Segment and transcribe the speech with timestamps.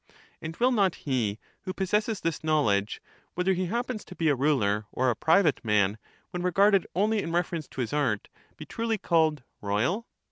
[0.41, 3.03] And will not he who possesses this knowledge,
[3.35, 5.99] whether that a he happens to be a ruler or a private man,
[6.31, 8.27] when regarded {^® only in reference to his art,
[8.57, 10.07] be truly called' royal